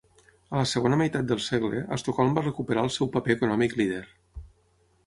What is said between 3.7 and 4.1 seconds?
líder.